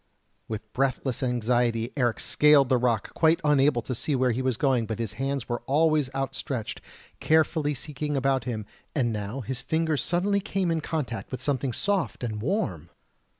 [0.47, 4.87] With breathless anxiety Eric scaled the rock, quite unable to see where he was going;
[4.87, 6.81] but his hands were always outstretched,
[7.19, 12.23] carefully seeking about him, and now his fingers suddenly came in contact with something soft
[12.23, 12.89] and warm!